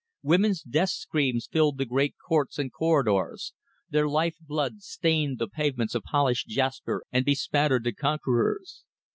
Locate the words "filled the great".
1.45-2.15